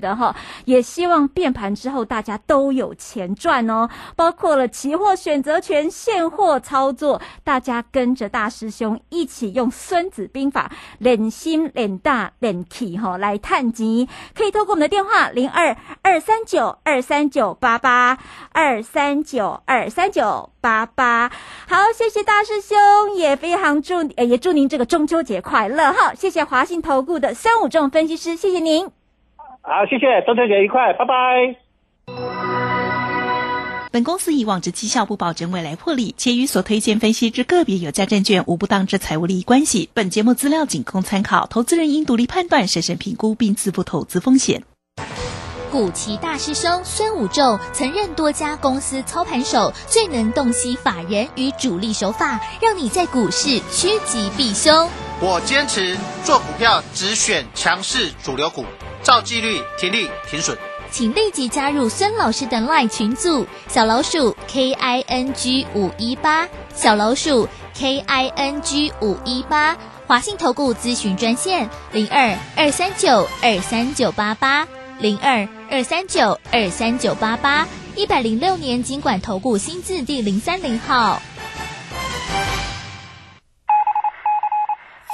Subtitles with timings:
[0.00, 3.88] 的哈，也希望变盘之后大家都有钱赚哦。
[4.14, 18.18] 包括了期货选择权现货操作，大家跟着大师兄一起用《孙子兵法》练心练大练气哈来探级，可以透过我们的电话零二二三九二三九八八
[18.52, 21.32] 二三九二三九八八。
[21.66, 22.76] 好，谢谢大师兄，
[23.14, 26.12] 也非常祝呃也祝您这个中秋节快乐哈。
[26.14, 28.90] 谢谢华信投顾的三五众分析师，谢谢您。
[29.68, 31.56] 好，谢谢，中秋节愉快，拜拜。
[33.90, 39.90] 本公司以往之绩效不保证未来获利，且与所推荐分析之个别有价证券无不当之财务利益关系。
[39.92, 44.62] 本节目资料仅供参考，投资人应独立判断、审慎评估并自负投资风险。
[45.72, 54.88] 古奇大师兄孙武仲曾任多家公司操盘手，最能洞悉法人与主力手法，让你在股市趋吉避凶。
[55.18, 58.66] 我坚持做股票只选强势主流股。
[59.02, 60.56] 照纪律，停利停损，
[60.90, 74.66] 请立即加入孙老师的 LINE 群组，小老鼠 K I N G 五一八，小老鼠 K I N G 五一八，华信投顾咨询专线零二二三九二三九八八
[74.98, 81.22] 零二二三九二三九八八，一百零六年经管投顾新字第零三零号，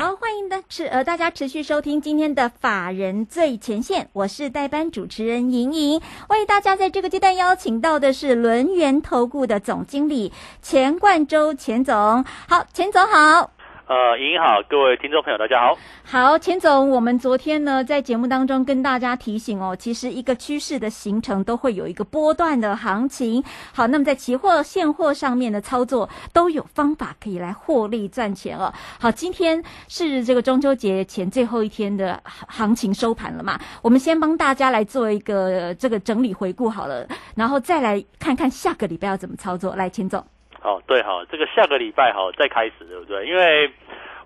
[0.00, 13.50] 好，欢迎的持呃大家持续收听今天的法人最前线，我是代班主持人莹莹，为大家在这个阶段邀请到的是轮源投顾的总经理钱冠洲钱总，好，钱总好。
[13.90, 15.76] 呃，莹好，各位听众朋友，大家好。
[16.04, 23.42] 好，钱总，我们昨天呢在节目当中跟大家提醒哦，其实一个趋势的形成都会有一个波段的行情。
[23.74, 28.72] 好，那么在期货现货上面的操作都有方法可以来获利赚钱哦。
[29.00, 33.58] 好，今天是这个中秋节前最后一天的行情收盘了嘛？
[33.82, 37.04] 我们先帮大家来做一个这个整理回顾好了，
[37.34, 39.74] 然后再来看看下个礼拜要怎么操作。
[39.74, 40.24] 来，钱总。
[40.62, 43.26] 哦，对哈，这个下个礼拜哈再开始，对不对？
[43.26, 43.70] 因为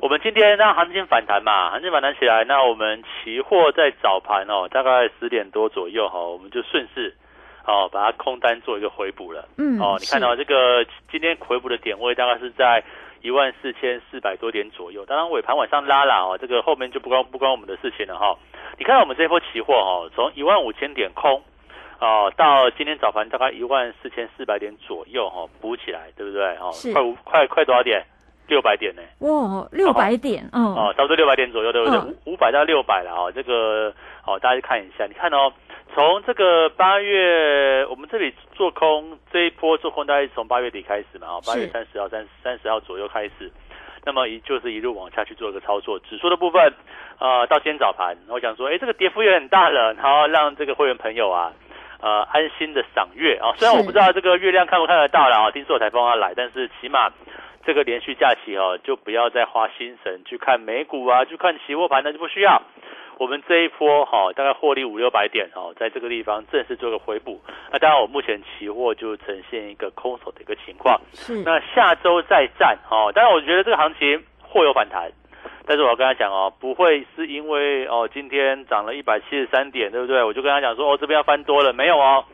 [0.00, 7.15] 我们今天让行情反弹嘛，行情反弹起来，那我们期货在早盘哦，大概十点多左右哈，我们就顺势
[7.67, 9.49] 哦把它空单做一个回补了。
[9.59, 12.83] 嗯，哦，你看到这个今天回补的点位大概是在
[13.23, 18.37] 一万四千四百多点左右，当然尾盘往上拉了哦，这个后面就不关不关我们的事情了哈。
[18.77, 21.43] 你看到我们这波期货哦，从一万五千点空。
[22.04, 26.44] 哦，到今天早盘大概一万四千四百点左右哈，补起来对不对？
[26.56, 28.04] 哦，快五快快多少点？
[28.47, 29.00] 六百点呢？
[29.20, 31.98] 哇，六百点，嗯，哦，差不多六百点左右，对不对？
[31.98, 33.91] 五五百到六百了哦，这个
[34.26, 35.50] 哦，大家看一下，你看哦，
[35.94, 43.50] 从这个八月我们这里做空这一波做空，大概是从八月底开始嘛，哦，八月三十号、三三十号左右开始，
[44.04, 46.70] 那么一就是一路往下去做一个操作，指数的部分，
[47.19, 51.50] 呃，到今天早盘，我想说，哎，这个跌幅也很大了，然后让这个会员朋友啊。
[52.04, 53.56] 呃，安心的赏月啊！
[53.56, 57.09] 虽然我不知道这个月亮看不看得到了啊，听说有台风要来，但是起码
[57.65, 62.60] 这个连续假期哦，就不要再花心神去看美股啊，去看期货盘，那就不需要。
[63.16, 67.41] 我们这一波哈，大概获利五六百点哦，在这个地方正式做个回补。
[67.72, 71.00] 那当然，我目前期货就呈现一个空手的一个情况。
[71.14, 71.43] 是。
[71.43, 75.10] 那下周再战哦，当然我觉得这个行情或有反弹。
[75.66, 80.22] 但是我要跟他讲哦，不会是因为哦今天涨了一百七十三点，对不对？
[80.22, 82.25] 我就跟他讲说哦这边要翻多了，没有哦，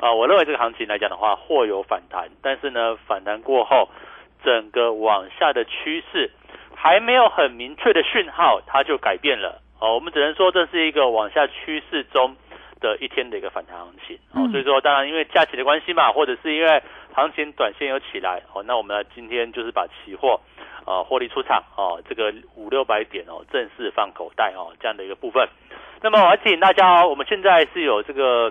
[0.00, 3.88] 啊我认为这个行情来讲的话，或有反弹，但是呢反弹过后，
[4.42, 6.30] 整个往下的趋势
[6.74, 9.94] 还没有很明确的讯号，它就改变了哦。
[9.94, 12.34] 我们只能说这是一个往下趋势中
[12.80, 14.48] 的一天的一个反弹行情哦。
[14.50, 16.82] 所以说当然因为假期的关系嘛，或者是因为
[17.14, 20.40] 行情短线有起来哦，那我们今天就是把期货。
[20.86, 25.46] 啊，获利出场哦，这个五六百点哦，正式放口袋哦，这样的一个部分。
[26.00, 28.50] 那么我要提醒大家哦，我们现在是有这个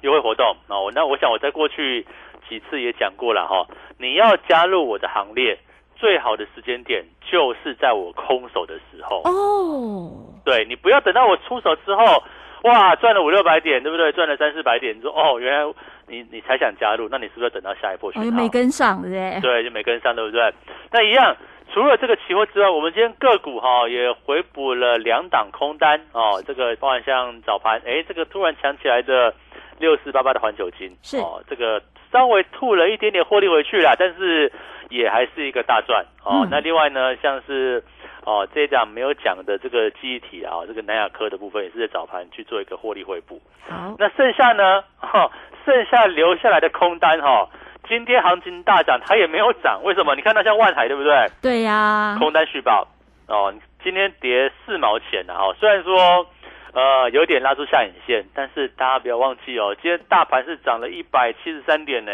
[0.00, 0.90] 优惠活动哦。
[0.94, 2.06] 那我想我在过去
[2.48, 3.66] 几次也讲过了哈，
[3.98, 5.58] 你要加入我的行列，
[5.96, 10.40] 最好的时间点就是在我空手的时候哦。
[10.44, 12.22] 对你不要等到我出手之后，
[12.62, 14.12] 哇，赚了五六百点，对不对？
[14.12, 15.72] 赚了三四百点，你说哦，原来。
[16.10, 18.30] 你你才想加入，那你是不是要等到下一波讯号？
[18.36, 19.40] 没跟上，对不对？
[19.40, 20.52] 对，就没跟上，对不对？
[20.90, 21.36] 那一样，
[21.72, 26.42] 除了这个期货之外，我们今天个股哈也回补了两档空单哦。
[26.44, 29.32] 这个包含像早盘，哎，这个突然强起来的
[29.78, 31.80] 六四八八的环球金是哦，这个
[32.10, 34.50] 稍微吐了一点点获利回去啦，但是
[34.90, 36.42] 也还是一个大赚哦。
[36.44, 37.82] 嗯那另外呢，像是
[38.24, 43.40] 哦这一档没有讲的这个记忆体啊，这个南亚科的部分也是在早盘去做一个获利回补。
[43.68, 45.30] 好，那剩下呢，哈、
[45.64, 47.48] 剩下留下来的空单哈、
[47.88, 50.14] 今天行情大涨，它也没有涨，为什么？
[50.14, 51.26] 你看它像万海对不对？
[51.40, 52.86] 对呀，空单续报
[53.28, 56.26] 哦，今天跌四毛钱啊哈、虽然说
[56.72, 62.12] 呃有点拉出下影线，但是大家不要忘记哦，今天大盘是涨了一百七十三点呢，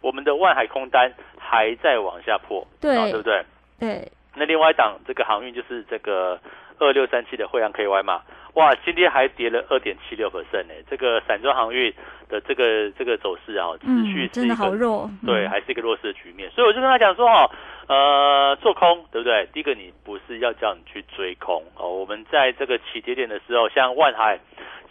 [0.00, 3.44] 我们的万海空单还在往下破，对哦对不对？
[3.78, 6.38] 对，那另外一档这个航运就是这个
[6.78, 8.22] 二六三七的惠阳 KY 嘛，
[8.54, 10.74] 哇，今天还跌了二点七六 percent 呢。
[10.88, 11.92] 这个散装航运
[12.28, 16.50] 的这个这个走势啊，持续嗯，真的是一个、好弱，对，嗯还是一个弱势的局面。
[16.50, 17.50] 所以我就跟他讲说哦，
[17.88, 19.46] 呃，做空对不对？
[19.52, 24.38] 第一个你不是要叫你去追空哦，我们在这个起跌点的时候，像万海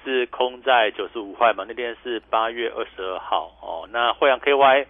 [0.03, 4.85] 是空在九十五块嘛，那天是八月二十二号哦，那惠阳 KY。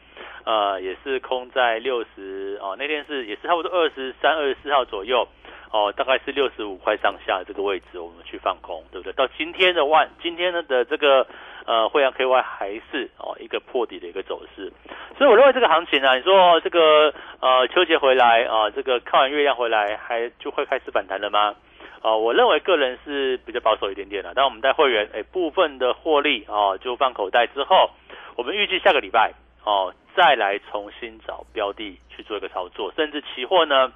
[0.45, 5.27] 呃，也是空在六十哦，那天是也是差不多二十三、二十四号左右
[5.71, 9.13] 哦，大概是六十五块上下这个位置，我们去放空，对不对？
[9.13, 11.27] 到今天的万，今天的这个
[11.65, 14.71] 呃惠阳 KY 还是哦一个破底的一个走势，
[15.17, 21.55] 所以我认为这个行情啊，你说这个呃秋节回来啊、这个看完月亮回来，还就会开始反弹了吗？
[22.01, 27.91] 哦，我认为个人是比较保守一点点的，但我们带会员哎部分的获利哦就放口袋之后，
[28.37, 29.33] 我们预计下个礼拜
[29.63, 33.91] 哦再来重新找标的去做一个操作，甚至期货呢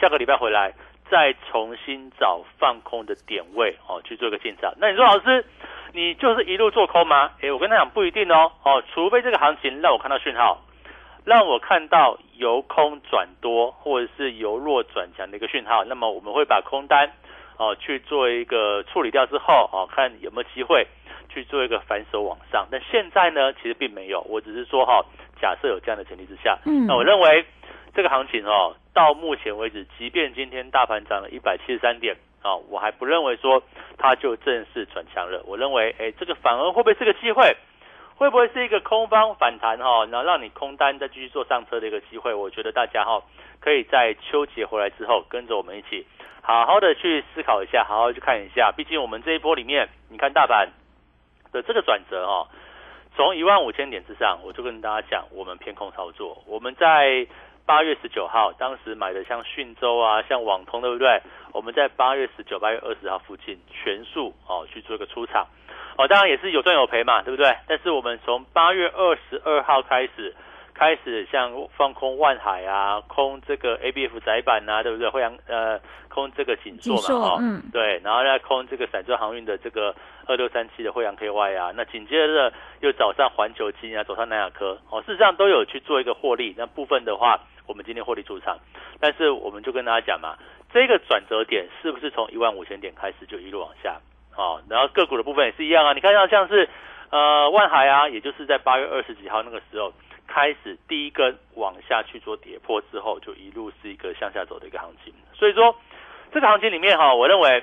[0.00, 0.72] 下个礼拜回来
[1.10, 4.72] 再重新找放空的点位哦去做一个进场。
[4.78, 5.44] 那你说老师，
[5.92, 7.32] 你就是一路做空吗？
[7.40, 10.62] 诶，我跟他讲不一定哦哦，除非这个行情让我看到讯号。
[11.24, 17.12] 让我看到由空转多或者是由弱转强的一个讯号，那么我们会把空单
[17.58, 20.84] 哦去做一个处理掉之后哦，看有没有机会
[21.28, 22.66] 去做一个反手往上。
[22.70, 25.04] 但现在呢，其实并没有，我只是说哈、
[25.40, 27.44] 假设有这样的前提之下，嗯那我认为
[27.94, 33.62] 这个行情哦，到目前为止，即便今天大盘涨了一百七十三点啊、我还不认为说
[33.96, 35.40] 它就正式转强了。
[35.46, 37.56] 我认为，哎，这个反而会不会是个机会？
[38.16, 42.34] 会不会是一个空方反弹哈、然后让你空单再继续做上车的一个机会？
[42.34, 43.22] 我觉得大家哈、
[43.60, 46.04] 可以在秋节回来之后，跟着我们一起
[46.40, 48.72] 好好的去思考一下，好好去看一下。
[48.76, 50.68] 毕竟我们这一波里面，你看大盘
[51.52, 52.48] 的这个转折哈、
[53.14, 56.42] 从一万五千点之上，我就跟大家讲，我们偏空操作。
[56.46, 57.26] 我们在
[57.64, 61.20] 八月十九号，当时买的像讯州啊，像网通，对不对？
[61.52, 65.46] 我们在八月十九、八月二十号附近全数哦去做一个出场，
[65.96, 67.54] 哦，当然也是有赚有赔嘛，对不对？
[67.68, 70.34] 但是我们从八月二十二号开始，
[70.82, 75.08] 开始像放空万海啊，空这个 ABF 窄板啊，对不对？
[75.08, 79.94] 惠阳呃空这个锦硕嘛，哦，嗯对，然后呢空这个散装航运的这个
[80.26, 86.52] 二六三七的惠阳 KY 啊，那紧接着又找上环球金啊，走上南亚科，哦，事实上都有去做一个获利。
[86.58, 87.38] 那部分的话，
[87.68, 88.58] 我们今天获利出场，
[88.98, 90.34] 但是我们就跟大家讲嘛，
[90.72, 94.00] 这个转折点是不是从一万五千点开始就一路往下？
[94.36, 96.68] 哦，然后个股的部分也是一样啊，你看到像是
[97.10, 99.92] 呃万海啊，也就是在八月二十几号那个时候
[100.34, 105.12] 开始第一根往下去做跌破之后，就一路是一个向下走的一个行情。
[105.34, 105.76] 所以说
[106.32, 107.62] 这个行情里面哈、我认为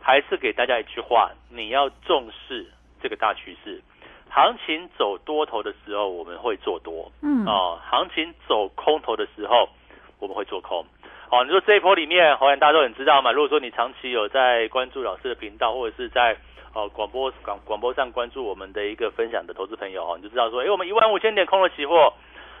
[0.00, 2.66] 还是给大家一句话：你要重视
[3.02, 3.82] 这个大趋势。
[4.30, 7.12] 行情走多头的时候，我们会做多。
[7.20, 9.68] 嗯，哦，行情走空头的时候，
[10.18, 10.86] 我们会做空。
[11.30, 13.30] 哦，你说这一波里面，好像大家都很知道嘛。
[13.30, 16.36] 如果说你长期有在关注老师的频道，或者是在
[16.76, 22.12] 哦广播广广播上关注我们的一个分享的投资朋友哦，你就知道说，哎，我们一万五千点空了期货，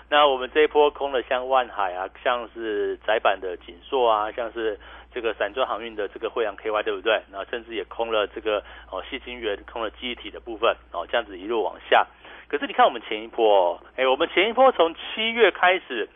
[0.08, 4.80] 那我们这一波空了像万海啊，像是窄板的锦硕啊，像是
[5.12, 7.12] 这个散装航运的这个惠阳 KY 对不对？
[7.30, 12.06] 然后甚至也空了这个哦细晶圆，空了记忆体的部分哦，这样子一路往下。
[12.48, 16.08] 可是你看我们前一波、哎，我们前一波从七月开始，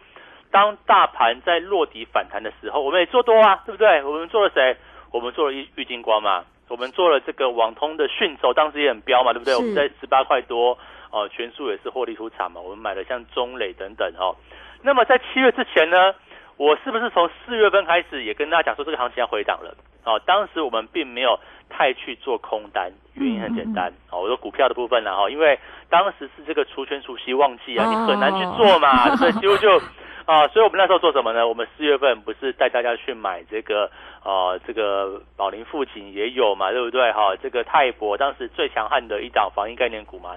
[0.50, 4.02] 当大盘在落底反弹的时候，我们也做多啊，对不对？
[4.04, 4.74] 我们做了谁？
[5.12, 9.56] 我们做了玉玉金光嘛，我们做了这个网通的讯走，当时也很彪嘛，对不对？
[9.56, 10.78] 我们在十八块多，
[11.10, 12.60] 哦、全数也是获利出场嘛。
[12.60, 14.36] 我们买了像中磊等等哦。
[14.80, 16.14] 那么在七月之前呢，
[16.56, 19.76] 我是不是从四月份开始也跟大家讲说这个行情要回档了？
[20.04, 25.58] 哦，当时我们并没有太去做空单，原因很简单哦，我说股票的部分呢，哈，因为
[25.90, 29.40] 当时是这个除权除息旺季啊，你很难去做嘛， 对不对？
[29.40, 29.82] 几乎就
[30.30, 31.48] 啊，所以我们那时候做什么呢？
[31.48, 33.90] 我们四月份不是带大家去买这个
[34.22, 37.10] 呃，这个宝林富锦也有嘛，对不对？
[37.10, 40.36] 哈，这个泰博当时最强悍的一档防疫概念股嘛，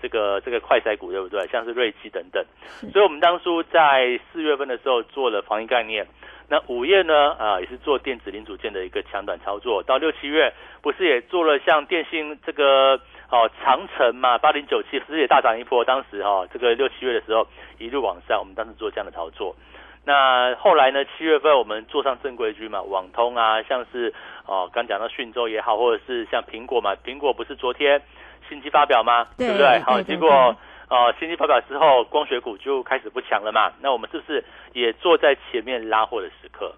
[0.00, 1.44] 这个这个快筛股对不对？
[1.48, 2.44] 像是瑞基等等，
[2.92, 6.06] 所以我们当初在四月份的时候做了防疫概念。
[6.48, 9.82] 那五月呢，啊，也是做电子零组件的一个强短操作。
[9.82, 13.00] 到六七月，不是也做了像电信这个
[13.32, 15.82] 哦，长城嘛，八零九七，不是也大涨一波？
[15.82, 17.48] 当时哈、哦，这个六七月的时候
[17.78, 19.56] 一路往上，我们当时做这样的操作。
[20.04, 21.02] 那后来呢？
[21.04, 24.12] 七月份我们做上正规军嘛，网通啊，像是
[24.46, 28.02] 哦，刚讲到讯州也好，或者是像苹果嘛，苹果不是昨天
[28.48, 29.28] 新机发表吗？
[29.38, 29.78] 对不对？
[29.78, 30.54] 好，结果
[30.88, 33.72] 呃新机发表之后，光学股就开始不强了嘛。
[33.80, 36.74] 那我们是不是也坐在前面拉货的时刻？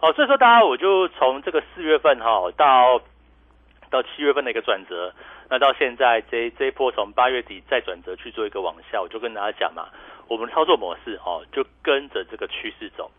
[0.00, 3.00] 哦，所以说大家我就从这个四月份哈、到
[3.90, 5.12] 到七月份的一个转折，
[5.50, 9.88] 那到现在这这一波从八月底再转折去做一个往下，我就跟大家讲嘛，
[10.28, 13.10] 我们操作模式哦，就跟着这个趋势走，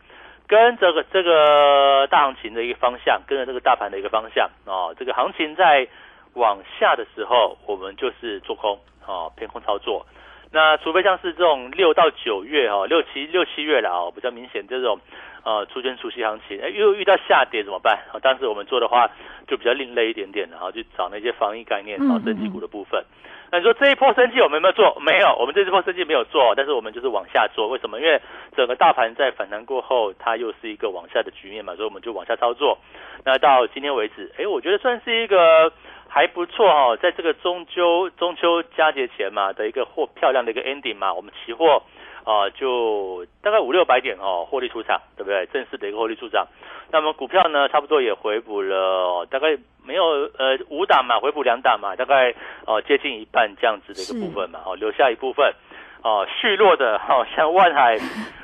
[0.47, 5.87] 跟着个这个大行情的一个方向，跟着这个大盘的一个方向哦，这个行情在
[6.33, 10.05] 往下的时候，我们就是做空哦，偏空操作。
[10.51, 14.99] 那除非像是这种六到九月哦，六七六七月了哦，比较明显这种
[15.43, 17.99] 呃出现除夕行情，哎又遇到下跌怎么办？
[18.11, 19.09] 啊，当时我们做的话
[19.47, 23.03] 就比较另类一点点的，然后去找那些防疫概念升级股的部分。
[23.51, 24.95] 那你说这一波升绩我们有没有做？
[24.99, 27.67] 没有，我们这一波升绩没有做，但是我们就是往下做。
[27.67, 27.99] 为什么？
[27.99, 28.21] 因为
[28.55, 32.77] 整个大盘在反弹过后，它又是一个往下的局面嘛，所以我们就往下操作。
[33.25, 35.71] 那到今天为止，哎，我觉得算是一个
[36.09, 41.83] 还不错哦，在这个中秋中秋佳节前嘛的一个货漂亮的一个 ending 嘛，我们期货
[42.23, 45.45] 啊、呃就大概五六百点哦获利出场，对不对？
[45.53, 46.47] 正式的一个获利出场。
[46.91, 50.03] 那么股票呢，差不多也回补了、哦大概没有
[50.37, 52.33] 呃五档嘛，回补两档嘛，大概
[52.65, 55.53] 哦接近一半这样子的一个部分嘛，哦留下一部分。
[56.01, 57.97] 哦，续落的，好、像万海，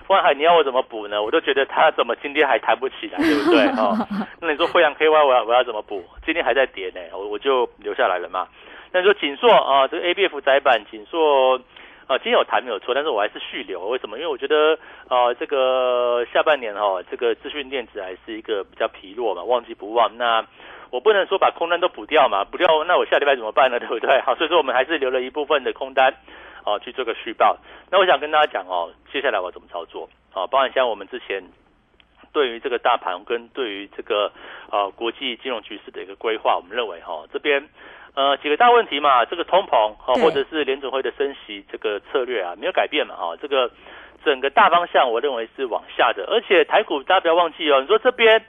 [0.07, 1.23] 万海，你要我怎么补呢？
[1.23, 3.65] 我都觉得它怎么今天还弹不起来，对不对？
[3.81, 3.95] 哦，
[4.41, 6.03] 那你说惠阳 KY 我要我要怎么补？
[6.25, 8.47] 今天还在跌呢，我我就留下来了嘛。
[8.91, 11.59] 那你说锦硕啊，这个 ABF 窄板锦硕
[12.07, 14.17] 啊，今天有谈没有错，但是我还是续留，为什么？
[14.17, 14.77] 因为我觉得
[15.09, 20.11] 呃，这个下半年哈、哦，这个资讯电子还是一个比较疲弱嘛，旺季不旺。
[20.17, 20.45] 那
[20.91, 23.79] 我不能说把空单都补掉嘛，补掉那我下礼拜怎么办呢？
[23.81, 24.21] 对不对？
[24.21, 26.13] 好，所以说我们还是留了一部分的空单。
[26.65, 27.57] 哦，去做个续报。
[27.91, 30.09] 那我想跟大家讲哦，接下来我要怎么操作？
[30.33, 31.43] 哦，包含像我们之前
[32.33, 34.31] 对于这个大盘跟对于这个
[34.69, 37.69] 呃国际金融局势的一个规划，我们认为哈、哦、这边
[38.15, 43.71] 呃几个大问题嘛，这个通膨哦，对或者是联总会的升息这个策略啊没有改变嘛哈、哦，这个
[44.25, 48.43] 整个大方向我认为是往下的，而且台股大家不要忘记哦，你说这边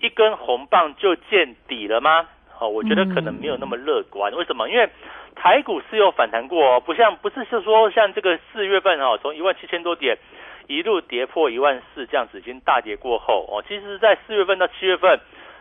[0.00, 2.26] 一根红棒就见底了吗？
[2.60, 4.30] 哦，我觉得可能没有那么乐观。
[4.34, 4.68] 为什么？
[4.68, 4.86] 因为
[5.34, 10.18] 台股是有反弹过哦，不像不是是说像这个四月份哦，从一万七千多点
[10.66, 15.18] 一路跌破一万四这样子，已经大跌过后哦，其实，在四月份到七月份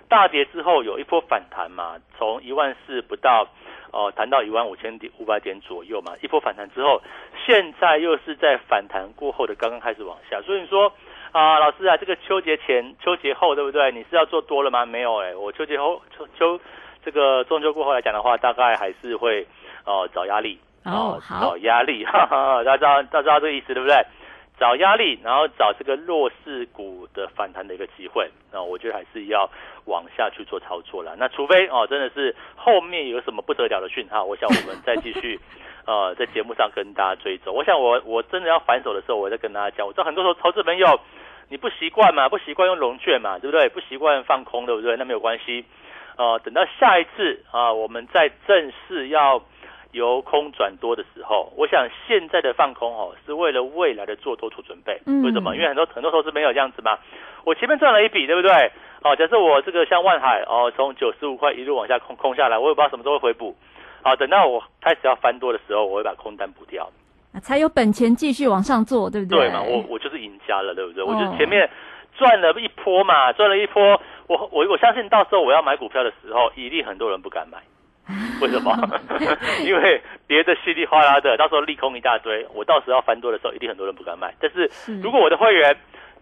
[0.10, 3.48] 大跌之后有一波反弹嘛，从一万四不到
[3.91, 7.01] 哦谈到一万五千点五百点左右嘛，一波反弹之后，
[7.46, 10.91] 现在又是在反弹过后的刚刚开始往下，所以你说。
[11.32, 13.91] 啊，老师啊，这个秋节前、秋节后，对不对？
[13.91, 14.84] 你是要做多了吗？
[14.84, 16.60] 没有哎、我秋节后、秋秋
[17.03, 19.46] 这个中秋过后来讲的话，大概还是会
[19.86, 23.96] 哦、找压力哦找压力，哈哈，大家知道大家知道这个意思对不对？
[24.60, 29.50] 找压力，然后找这个弱势股的反弹的一个机会，那我觉得还是要
[29.86, 31.15] 往下去做操作了。
[31.18, 35.39] 那除非哦，真的是后面有什么不得了的讯号，我想我们再继续
[35.88, 37.56] 呃在节目上跟大家追踪。
[37.56, 39.88] 我想我我真的要反手的时候，我再跟大家讲。
[39.88, 41.00] 我知道很多时候投资朋友
[41.48, 43.70] 你不习惯嘛，不习惯用融券嘛，对不对？
[43.70, 44.98] 不习惯放空，对不对？
[44.98, 45.63] 那没有关系，
[46.19, 49.41] 呃，等到下一次啊、我们再正式要
[49.91, 54.99] 由空转多的时候，我想现在的放空哦，是为了未来的做多做准备。
[55.05, 55.55] 嗯为什么？
[55.55, 56.99] 因为很多很多投资朋友这样子嘛，
[57.45, 58.51] 我前面赚了一笔，对不对？
[59.01, 63.55] 哦，假设我这个像万海哦，从九十五块一路往下空空下来，我也不知道什么时候会回补。
[64.01, 66.85] 好，等到我开始要翻多的时候，我会把空单补掉。
[67.41, 69.39] 才有本钱继续往上做，对不对？
[69.39, 71.01] 对嘛，我我就是赢家了，对不对？
[71.01, 71.69] 哦我就是前面
[72.17, 77.57] 赚了一波嘛，赚了一波，我我我相信到时候我要买股票的时候，一定很多人不敢买。
[78.41, 78.71] 为什么？
[79.65, 84.33] 因为跌的稀里哗啦的，到时候利空一大堆，我到时候要翻多的时候，一定很多人不敢买。
[84.39, 85.75] 但是是如果我的会员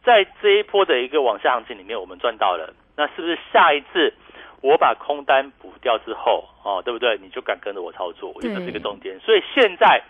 [0.04, 4.14] 在这一波的一个往下行情里面，我们赚到了，那是不是下一次
[4.62, 7.18] 我把空单补掉之后，哦，对不对？
[7.22, 8.32] 你就敢跟着我操作？
[8.36, 9.20] 我觉得这是一个重点。
[9.20, 10.02] 所以现在。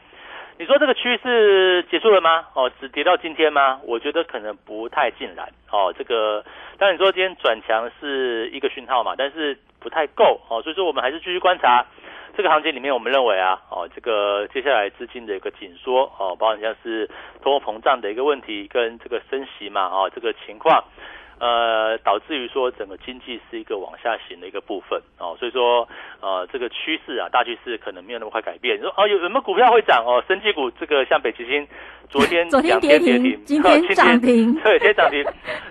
[0.59, 2.47] 你说这个趋势结束了吗？
[2.55, 3.79] 哦，只跌到今天吗？
[3.83, 5.47] 我觉得可能不太尽然。
[5.71, 6.43] 哦，这个
[6.79, 11.85] 当然你说今天转强是一个讯号嘛，但是不太够哦，所以说我们还是继续观察
[12.35, 17.07] 这个行情里面，我们认为啊，哦，这个接下来资金的一个紧缩哦，包括像是
[17.43, 20.83] 通货膨胀的一个问题跟这个升息嘛，哦，这个情况。
[21.39, 25.87] 呃，导致于说整个经济是一个往下行的一个部分哦，所以说
[26.19, 28.77] 呃这个趋势啊，大趋势可能没有那么快改变。
[28.77, 30.23] 你说哦有有没有股票会涨哦？
[30.27, 31.67] 生技股这个像北极星，
[32.09, 35.23] 昨天 昨天两跌停天跌停，今天涨停 对，今天涨停。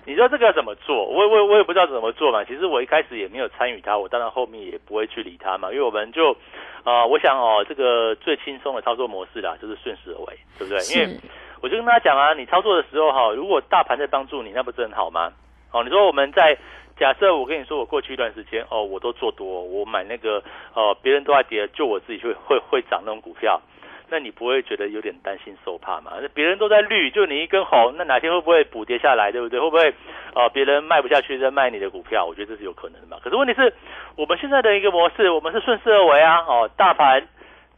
[0.04, 1.04] 你说这个要怎么做？
[1.04, 2.44] 我我我也不知道怎么做嘛。
[2.44, 6.36] 其实我一开始也没有参与它，我当然后面也不会去理它嘛，因为我们就
[6.84, 10.78] 呃，我想哦，这个最轻松的操作模式啦，就是顺势而为，对不对？
[10.94, 11.20] 因为是
[11.60, 15.32] 我就跟大家讲啊，你操作的时候哈，如果大盘在帮助你，那不是很好吗？
[15.76, 16.56] 哦，你说我们在
[16.98, 20.42] 假设我跟你说，我过去一段时间哦，我都做多，我买那个
[20.72, 23.60] 哦，别人都在跌，就我自己会会会涨那种股票，
[24.08, 26.12] 那你不会觉得有点担心受怕吗？
[26.22, 29.60] 那别人都在绿，就你一根红，那哪天会不会补跌下来，对不对？
[29.60, 29.92] 会不会
[30.34, 32.24] 呃别人卖不下去再卖你的股票？
[32.24, 33.18] 我觉得这是有可能的嘛。
[33.22, 33.74] 可是问题是
[34.16, 37.28] 我们现在的一个模式，我们是顺势而为啊，哦，大盘。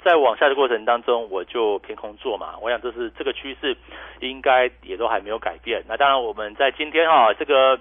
[0.04, 2.54] 在往下的过程当中，我就偏空做嘛。
[2.62, 3.76] 我想这是这个趋势，
[4.20, 5.82] 应该也都还没有改变。
[5.88, 7.78] 那当然，我们在今天哈、这个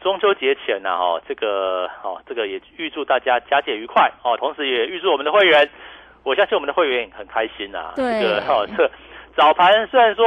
[0.00, 5.68] 中秋节前呢、哈，这个哦，这个也预祝大家佳节愉快哦，同时也预祝我们的会员，
[6.22, 7.92] 我相信我们的会员也很开心啊。
[7.96, 8.90] 对这个哈、这
[9.36, 10.24] 早盘虽然说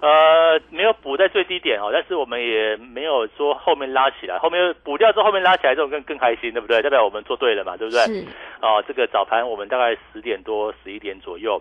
[0.00, 6.82] 呃没有补在最低点哦，但是我们也没有说后面拉起来，后面补掉之后后面拉起来，这种更更开心，对不对？
[6.82, 8.00] 代表我们做对了嘛，对不对？
[8.04, 8.26] 是
[8.60, 11.60] 哦，这个早盘我们大概十点多、十一点左右，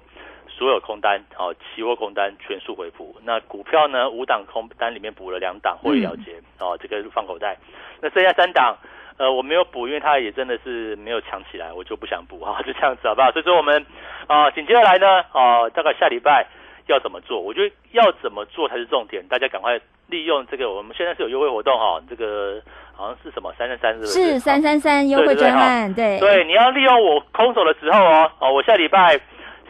[0.50, 3.16] 所有空单哦，期货空单全数回补。
[3.24, 7.58] 那股票呢，五档空单里面补了两档获利了结、哦，这个放口袋。
[8.02, 8.76] 那剩下三档，
[9.18, 13.32] 呃，我没有补，因为它也真的是没有强起来，我就不想补哈、就这样子好不好？
[13.32, 13.86] 所以说我们
[14.28, 16.48] 啊，紧接着来呢，哦、大概下礼拜
[16.88, 17.40] 要怎么做？
[17.40, 22.62] 我觉得要怎么做才是重点，大家赶快利用这个，我们现在是有优惠活动哈、这个
[22.94, 24.12] 好像是什么三三三是不是？
[24.14, 29.20] 是三三三优惠对对对专案，对对，你要利用我空手的时候哦，哦，我下礼拜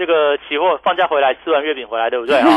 [0.02, 2.50] 这个期货放假回来，吃完月饼回来，对不对 啊？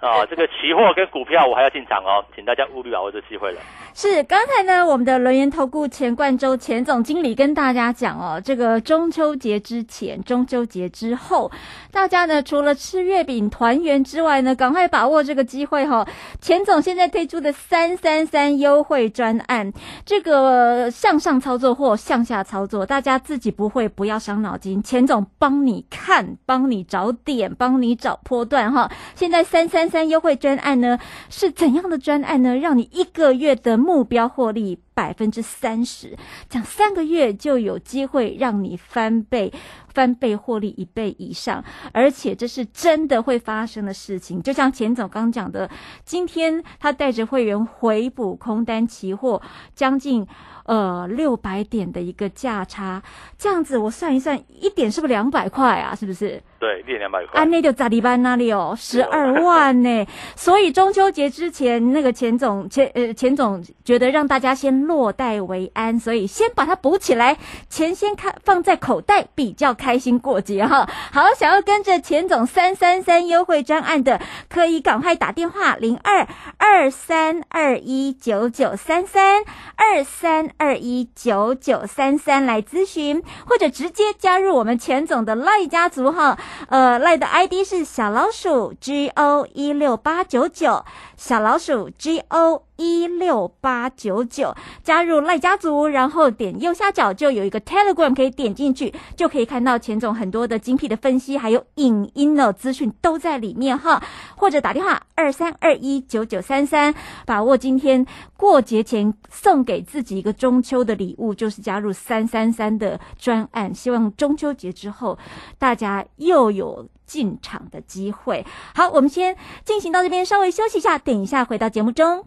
[0.00, 3.60] 啊，这个期货跟股票我还要进场哦，请大家务必把握这机会了。
[3.92, 11.50] 是，刚才呢，我们的轮源投顾钱冠洲钱总经理跟大家讲哦，这个中秋节之前、中秋节之后，
[11.92, 16.06] 大家呢除了吃月饼团圆之外呢，赶快把握这个机会哈、
[16.40, 19.70] 钱总现在推出的三三三优惠专案，
[20.06, 28.90] 这个向上操作或向下操作，大家自己不会不要伤脑筋，钱总帮你看，帮你找点，帮你找波段哈。
[29.14, 32.56] 现在三三三优惠专案呢是怎样的专案呢？
[32.56, 36.16] 让你一个月的目标获利百分之三十，
[36.48, 39.52] 讲三个月就有机会让你翻倍。
[39.96, 44.42] 翻倍获利一倍以上，而且这是真的会发生的事情。
[44.42, 45.70] 就像钱总刚讲的，
[46.04, 49.40] 今天他带着会员回补空单期货，
[49.74, 50.26] 将近
[50.66, 53.02] 呃六百点的一个价差，
[53.38, 55.94] 这样子我算一算，一点是不是两百块啊？
[55.94, 56.42] 是不是？
[56.58, 57.40] 对，一点两百块。
[57.40, 60.06] 安内就咋地班那里哦，十二万呢。
[60.34, 67.36] 所以中秋节之前，那个钱总钱呃钱总觉得让大家先落袋为安，所以先把它补起来，
[67.68, 70.88] 钱先看放在口袋，比较开心过节哈。
[71.12, 76.26] 好，想要跟着钱总三三三优惠专案的，可以赶快打电话零二
[76.56, 79.44] 二三二一九九三三
[79.76, 86.38] 二三二一九九三三来咨询，或者直接加入我们钱总的赖家族哈。
[86.68, 90.84] 呃，赖的 ID 是小老鼠 G O 一六八九九，
[91.16, 104.02] 小老鼠 G O 一六八九九，加入赖家族，然后点右下角就有一个 Telegram 可以点进去，就可以看到钱总很多的精辟的分析，还有影音的资讯都在里面哈。
[104.36, 108.04] 或者打电话二三二一九九三三，把握今天
[108.36, 115.18] 过节前送给自己一个中秋的礼物，就是加入三三三的专案，希望中秋节之后
[115.58, 118.44] 大家又有进场的机会。
[118.74, 122.26] 好，我们先进行到这边，稍微休息一下，等一下回到节目中。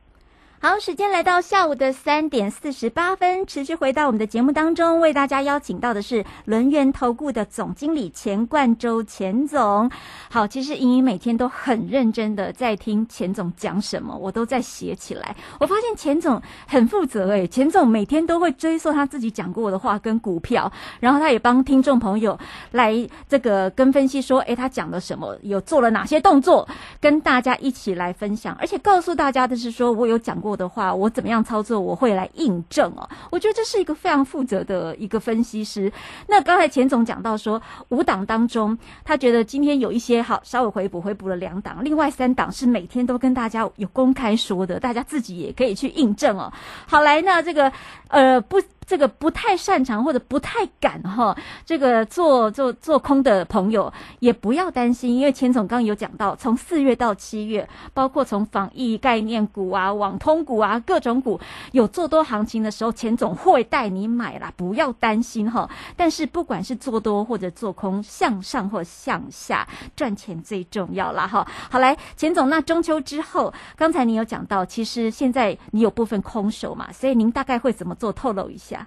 [0.63, 9.89] 好，时间来到下午的三点四十八分，持续回到我们的节目当中，为大家邀请到的是轮源投顾的总经理钱冠周钱总。
[10.29, 15.35] 好，其实莹莹每天都很认真的在听钱总讲什么，我都在写起来。
[15.59, 22.37] 我发现钱总很负责诶，钱总每天都会追溯他自己讲过的话跟股票，然后他也帮听众朋友
[22.69, 22.95] 来
[23.27, 26.69] 这个跟分析说，诶，他讲了什么，有做了哪些动作，
[26.99, 30.50] 跟大家一起来分享，而且告诉大家的是说我有讲过。
[30.55, 33.07] 的话，我怎么样操作，我会来印证哦。
[33.29, 35.91] 我觉得这是一个非常负责的一个分析师。
[36.27, 46.51] 那刚才钱总讲到说，五档当中，他觉得今天有一些好稍微回补，回补了两档，另外三档是每天都跟大家有公开说的，大家自己也可以去印证哦。
[46.87, 47.71] 好，来，那这个
[48.07, 48.61] 呃不。
[48.91, 51.33] 这个不太擅长或者不太敢哈，
[51.65, 61.39] 这个做做做空的朋友也不要担心，因为钱总刚有讲到，从四月到七月，包括从防疫概念股啊、网通股啊各种股
[61.71, 65.69] 有做多行情的时候，钱总会带你买啦，不要担心哈。
[65.95, 71.47] 但是不管是做多或者做空，向上或向下赚钱最重要啦哈。
[71.69, 78.11] 好来，钱总，那中秋之后，刚才你有讲到，其实现在你有部分空手嘛，所以您大概会怎么做？
[78.11, 78.80] 透露一下。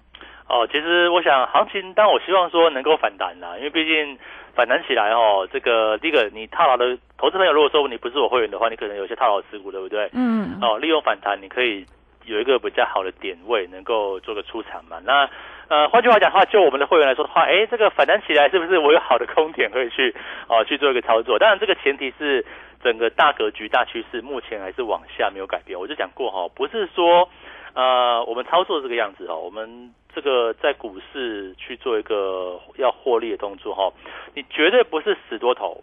[0.47, 4.19] 哦，其实我想行情，但我希望说能够反弹啦，因为毕竟
[4.55, 10.11] 反弹起来哦，这个第一个你套牢的投资朋友，如果说你不是我会员的话，你可能有些套牢持股，对不对？
[10.13, 10.59] 嗯。
[10.61, 11.87] 哦，利用反弹，你可以
[12.27, 15.01] 有一个比较好的点位，能够做个出场嘛。
[15.03, 15.29] 那
[15.69, 20.15] 呃，换句话讲的话，就我们的会员来说的话，哎，这个反弹起来是不是我有好的空点可以去
[20.47, 21.39] 哦去做一个操作？
[21.39, 22.45] 当然，这个前提是
[22.83, 25.81] 整个大格局、大趋势目前还是往下没有改变。
[25.81, 27.27] 我就讲过哈，不是说
[27.73, 29.91] 呃我们操作这个样子哦，我们。
[30.15, 33.93] 这个在股市去做一个要获利的动作哈，
[34.35, 35.83] 你绝对不是死多头，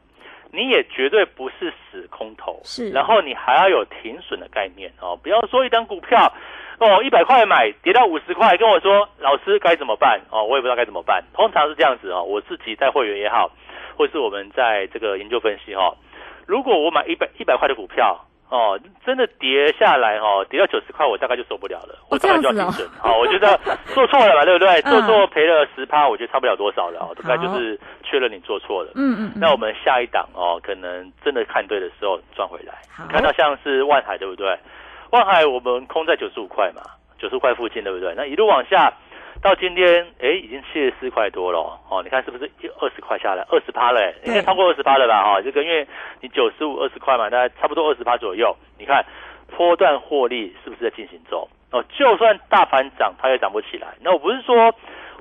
[0.52, 2.89] 你也绝对不是死空头，是。
[2.91, 6.32] 然后你还要有停损的概念哦，不要说一单股票
[6.80, 11.24] 哦一百块买跌到五十块，跟我说老师该怎么办哦，我也不知道该怎么办。
[11.34, 13.52] 通常是这样子哦，我自己带会员也好，
[13.98, 15.96] 或是我们在这个研究分析哈，
[16.48, 18.26] 如果我买一百一百块的股票。
[18.52, 22.88] 哦，真的跌下来哦，跌到九十块，我大概就受不了了，我大概就要停损。
[23.00, 23.58] 好，我觉得
[23.96, 24.82] 做错了嘛，对不对？
[24.84, 28.92] 做错赔了十趴，我觉得差不了多少了，大概就是确认你做错了。
[28.96, 29.32] 嗯嗯。
[29.36, 32.74] 那我们下一档哦，可能真的看对的时候赚回来。
[33.10, 34.60] 看到像是万海，对不对？
[35.12, 36.82] 万海我们空在九十五块嘛，
[37.18, 38.14] 九十块附近，对不对？
[38.16, 38.92] 那一路往下。
[39.42, 41.58] 到今天，哎，已经七十四块多了
[41.90, 42.02] 哦。
[42.04, 42.50] 你看是不是
[42.80, 44.14] 二十块下来，二十趴了？
[44.24, 45.24] 应该超过二十趴了吧？
[45.24, 45.88] 哈，这个因为
[46.20, 48.56] 你九十五二十块嘛，大概差不多二十趴左右。
[48.78, 49.04] 你看，
[49.58, 51.48] 波段获利是不是在进行中？
[51.72, 53.88] 哦，就算大盘涨，它也涨不起来。
[54.02, 54.72] 那我不是说，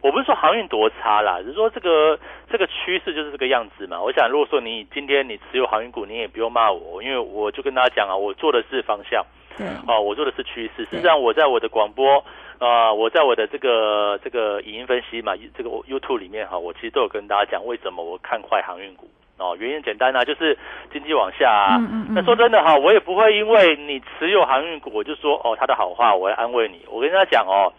[0.02, 2.18] 我不是说航运多差啦，只是说这个
[2.50, 3.98] 这个趋势就是这个样子嘛。
[4.02, 9.24] 我想，如果说你今天你持有航运股，你也不用骂我，因为我就跟大家讲啊，我做的是方向，
[9.56, 10.86] 对，哦，我做的是趋势。
[10.90, 12.22] 实际上，我在我的广播。
[12.60, 20.56] 啊，我在我的这个这个影音分析嘛，这个 YouTube 里面哈，我其实都有跟大家讲为什么我看坏航运股哦，原因简单啊，就是
[20.92, 21.80] 经济往下啊。
[22.10, 26.84] 那说真的哈，我也不会因为你持有航运股，我就说哦他的好话，我要安慰你。
[26.90, 27.72] 我跟大家讲哦，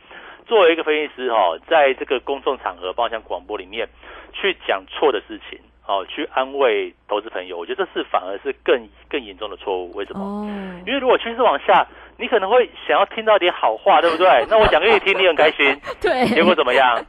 [0.48, 3.88] 作为一个分析师哈，在这个公众场合，包括像广播里面
[4.34, 5.60] 去讲错的事情。
[5.88, 9.92] 哦，去安慰投资朋友，我觉得这是反而是更更严重的错误。
[9.94, 10.24] 为什么？
[10.24, 10.48] 哦，
[10.86, 11.86] 因为如果趋势往下，
[12.22, 14.28] 你可能会想要听到点好话，对不对？
[14.48, 15.76] 那我讲给你听，你很开心。
[16.00, 16.26] 对。
[16.28, 17.04] 结果怎么样？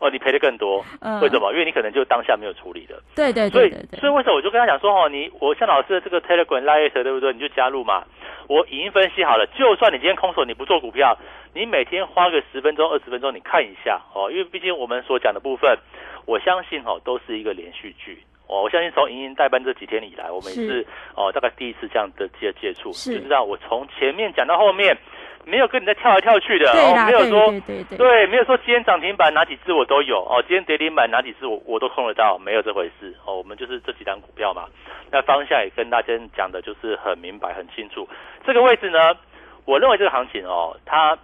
[0.00, 0.84] 哦，你赔的更多。
[1.00, 1.20] 嗯。
[1.20, 1.52] 为什么？
[1.52, 3.00] 因为你可能就当下没有处理的。
[3.14, 3.50] 对对对。
[3.50, 7.32] 所以，所以为什么我就跟他讲说，哦，你我像老师的这个 Telegram Live 对不对？
[7.32, 8.02] 你就加入嘛。
[8.48, 11.16] 我已经分析好了，就算你今天空手，你不做股票，
[11.54, 14.28] 你每天花个十分钟、二十分钟，你看一下哦。
[14.30, 15.78] 因为毕竟我们所讲的部分。
[16.26, 18.62] 我相信哦，都是一个连续剧哦。
[18.62, 24.96] 我相信从莹莹代班这几天以来，我们也是哦，大概第一次这样的接接触，就知道我从前面讲到后面，
[25.44, 27.52] 没有跟你在跳来跳去的哦，没有说
[27.96, 33.36] 对没有说今天涨停板哪几只我都有哦，今天跌停板哪几只我我都控得到，没有这回事哦。
[33.36, 34.66] 我们就是这几单股票嘛，
[35.10, 38.08] 那方向也跟大家讲的就是很明白很清楚。
[38.44, 39.16] 这个位置呢，
[39.64, 41.16] 我认为这个行情哦，它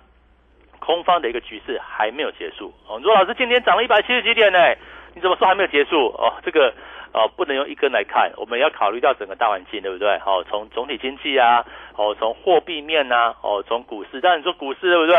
[0.79, 2.99] 空方的一个局势还没有结束哦。
[2.99, 4.59] 你说老师今天涨了一百七十几点呢？
[5.15, 6.35] 你怎么说还没有结束哦？
[6.45, 6.73] 这个
[7.13, 10.19] 哦不能用一根来看，我们要考虑到整个大环境，对不对？
[10.19, 11.65] 好，从总体经济啊，
[11.97, 15.17] 哦，从货币面啊，哦，从股市，当然你说股市对不对？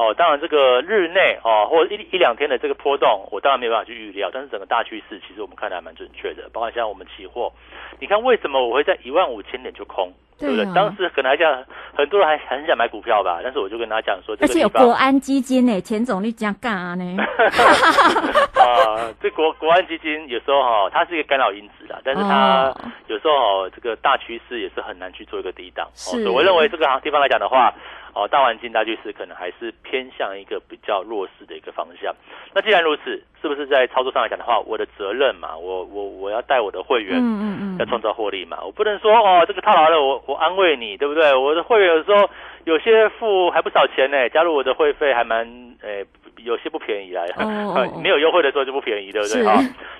[0.00, 6.48] 哦，当然这个日内哦，或者一一两天的这个波动，我当然没有办法去预料，但是整个大趋势其实我们看的还蛮准确的。
[6.54, 7.52] 包括像我们期货，
[7.98, 10.64] 你看为什么我会在一万五千点就空，对不对？
[10.74, 17.04] 当时可能还讲很很多人还很想买股票吧，但是我就跟他讲说，这而且有国安基金呢，钱总你这样干啊呢？
[18.56, 23.32] 啊，这国国安基金有时候哈、它是一个干扰因子啦，但是它哦有时候、
[23.64, 25.86] 哦、这个大趋势也是很难去做一个抵挡。
[25.86, 27.74] 哦，是所以我认为这个地方来讲的话，
[28.14, 32.14] 哦，大环境大趋势可能还是偏向一个比较弱势的一个方向。
[32.54, 37.18] 那既然如此，是不是在操作上来讲的话，我的责任嘛，我我我要带我的会员。
[37.18, 41.34] 嗯嗯嗯，要创造获利嘛，我不能说哦，这个套牢了，我我安慰你，对不对？
[41.34, 42.28] 我的会员有时候
[42.64, 45.46] 有些付还不少钱呢，加入我的会费还蛮
[45.82, 46.04] 诶、
[46.44, 49.42] 有些不便宜啦，哦哦 没有优惠的时候就不便宜，对不对？
[49.42, 49.54] 是哈、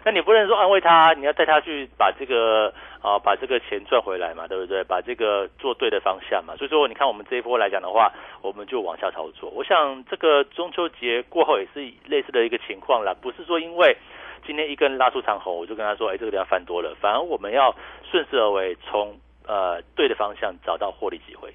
[0.04, 2.72] 那你不能说安慰他，你要带他去把这个
[3.02, 4.84] 啊、把这个钱赚回来嘛，对不对？
[4.84, 6.54] 把这个做对的方向嘛。
[6.56, 9.50] 所以说，你看我们这一波来讲的话，我们就往下操作。
[9.50, 13.96] 我想这个中秋节过后也是类似的一个情况啦，不是说因为。
[14.46, 17.72] 今天一根拉出长红，我就跟他说：“哎，这个地方翻多了。”反而我们要
[18.10, 19.14] 顺势而为，从
[19.46, 21.52] 呃对的方向找到获利机会。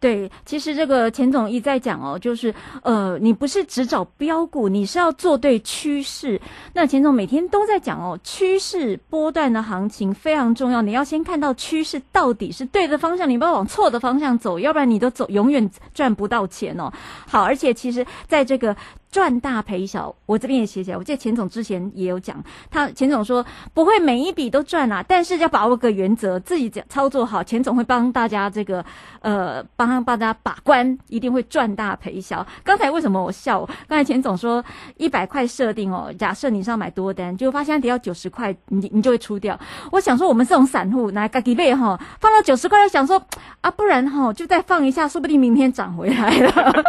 [0.00, 6.40] 对，其实这个钱总一再讲哦，就是呃，你不是只找标股，你是要做对趋势。
[6.72, 16.92] 那钱总每天都在讲哦，趋势波段的行情非常重要，你要先看到趋势到底是对的方向，你不要往错的方向走，要不然你都走永远赚不到钱哦。
[17.26, 18.76] 好，而且其实在这个。
[19.10, 20.96] 赚大赔小，我这边也写起来。
[20.96, 28.84] 我记得钱总之前也有讲，他钱总说不会每一笔都赚啊，但是要把握个原则，自己操作好，钱总会帮大家这个
[29.20, 32.46] 呃帮帮大家把关，一定会赚大赔小。
[32.62, 33.64] 刚才为什么我笑？
[33.88, 34.62] 刚才钱总说
[34.96, 39.58] 一百块设定哦，假设你是要买多单，就发现跌到九十块，你你就会出掉。
[39.90, 43.22] 我想说我们这种散户拿嘎几倍哈，放到九十块，又想说
[43.62, 46.84] 啊，不然哈就再放一下，说不定明天涨回来了。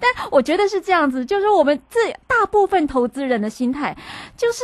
[0.00, 3.96] 但我觉得是这样子，就是我们这大部分投资人的心态
[4.36, 4.62] 就是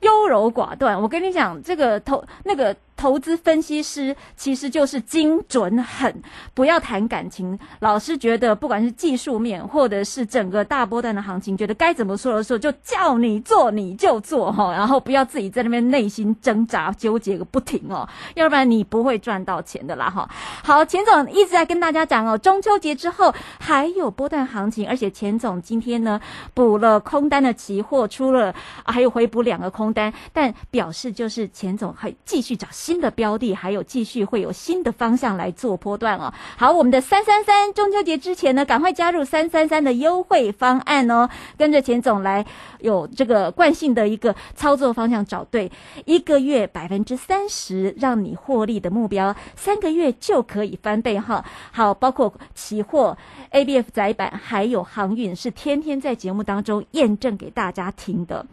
[0.00, 1.00] 优柔寡断。
[1.00, 6.22] 我跟你讲，这个投那个投资分析师其实就是精准狠，
[6.54, 7.58] 不要谈感情。
[7.80, 20.28] 老师觉得，不管是技术面或者是整个大波段的行情，觉得该怎么说的时候，就叫你做你就做哈，然后不要自己在那边内心挣扎纠结个不停哦，要不然你不会赚到钱的啦哈。
[20.62, 26.20] 好，钱总一直在跟大家讲哦，中秋节之后还有波段行情，而且钱总今天呢
[26.54, 36.34] 补了空单的期货，出了、还有回补两个空单，但表示就是钱总还继续找新的标的，还有继续会有新的方向来做波段哦。
[36.56, 42.44] 好，我们的三三三中秋节之前呢，赶快加入三三三的优惠方案哦，跟着钱总来
[42.80, 45.70] 有这个惯性的一个操作方向找对，
[46.06, 51.44] 一个月百分之三十让你获利的目标，三个月就可以翻倍哈。
[51.70, 53.16] 好，包括期货、
[53.52, 58.44] ABF 窄板还有航运，是天天在节目当中验证给大家听的。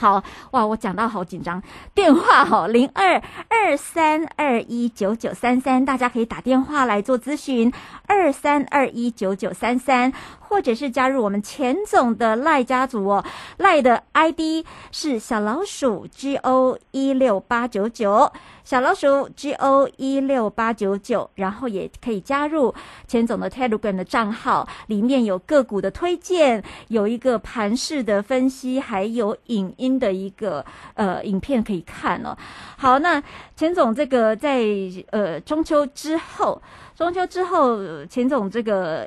[0.00, 1.62] 好哇，我讲到好紧张。
[1.94, 7.70] 电话哈零二二三二一九九三三，大家可以打电话来做咨询，
[8.06, 10.10] 二三二一九九三三，
[10.50, 13.24] 或者是加入我们钱总的赖家族哦，
[13.58, 18.30] 赖的 ID 是小老鼠 G O 一六八九九，
[18.64, 22.74] 小老鼠 G O 一六八九九，然后也可以加入
[23.06, 32.36] 钱总的 Telegram 的账号，里面有个股的推荐，有一个盘势的分析，还有影音的一个呃影片可以看哦。
[32.76, 33.22] 好，那
[33.54, 34.64] 钱总这个在
[35.10, 36.60] 呃中秋之后，
[36.96, 39.06] 中秋之后，钱总这个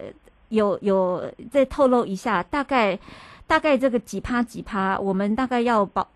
[0.54, 2.98] 有有再透露一下，大概
[3.48, 6.08] 大概这个几趴几趴，我们大概要保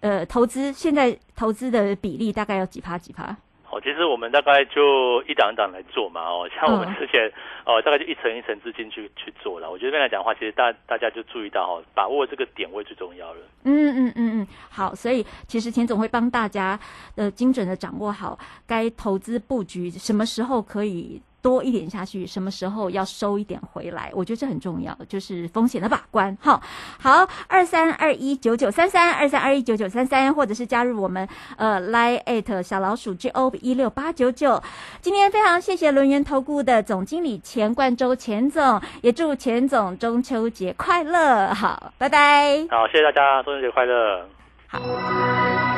[0.00, 3.36] 呃投资现在投资的比例大概要几趴几趴？
[3.70, 7.30] 哦，其实我们大概就一档一档来做嘛，哦，像我们嗯之前，
[7.66, 9.70] 哦，大概就一层一层资金去去做了。
[9.70, 13.40] 我觉得这边来讲的话，其实大大家就注意到哦，把握这个点位最重要了。
[13.64, 16.80] 嗯嗯嗯嗯，好，所以其实钱总会帮大家
[17.16, 26.36] 呃精准的掌握好该投资布局，什么时候可以多一点下去，什么时候要收一点回来，我觉得这很重要，就是风险的把关。
[26.40, 26.60] 哈，
[27.00, 34.62] 好，二三二一九九三三，二三二一九九三三，或者是加入我们呃 line at 小老鼠 G O 一六八九九。
[35.00, 41.54] 今天非常谢谢轮源投顾的总经理钱冠周钱总，也祝钱总中秋节快乐。
[41.54, 42.66] 好，拜拜。
[42.70, 45.77] 好，谢谢大家，中秋节快乐。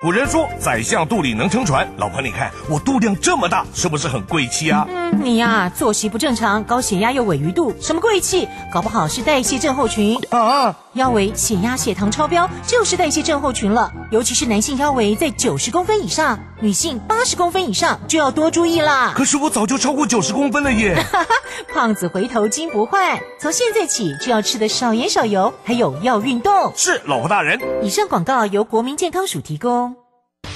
[0.00, 4.86] 古人说宰相肚里能撑船，老婆你看我肚量这么大，是不是很贵气啊？
[5.14, 8.48] 嗯，你呀、作息不正常，高血压又尾鱼肚，什么贵气？
[8.72, 10.74] 搞不好是代谢症候群啊！
[10.94, 19.12] 腰围、血压、血糖超标就是代谢症候群了，尤其是男性腰围在九十公分以上，女性八十公分以上就要多注意啦。
[19.14, 20.96] 可是我早就超过九十公分了耶！
[21.72, 26.72] 胖子回头金不换，从现在起就要吃的少盐少油，还有要运动。
[26.76, 27.60] 是老婆大人。
[27.82, 29.96] 以上广告由国民健康署提供。